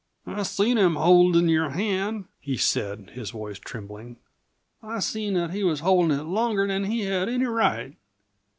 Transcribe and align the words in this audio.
"I 0.25 0.41
seen 0.41 0.79
him 0.79 0.95
holdin' 0.95 1.47
your 1.47 1.69
hand," 1.69 2.25
he 2.39 2.57
said, 2.57 3.11
his 3.13 3.29
voice 3.29 3.59
trembling; 3.59 4.17
"I 4.81 4.97
seen 4.97 5.35
that 5.35 5.51
he 5.51 5.63
was 5.63 5.81
holdin' 5.81 6.19
it 6.19 6.23
longer 6.23 6.65
than 6.65 6.85
he 6.85 7.01
had 7.01 7.29
any 7.29 7.45
right. 7.45 7.93